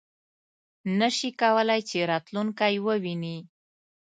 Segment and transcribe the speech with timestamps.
[0.99, 3.37] نه شي کولای چې راتلونکی وویني.